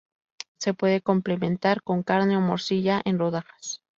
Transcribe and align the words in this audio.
Se 0.57 0.73
puede 0.73 1.01
complementar 1.01 1.83
con 1.83 2.01
carne 2.01 2.35
o 2.35 2.41
morcilla 2.41 3.03
en 3.05 3.19
rodajas. 3.19 3.83